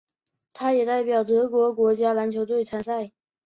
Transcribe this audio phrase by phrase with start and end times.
[0.51, 3.11] 他也代表德国国家篮球队参赛。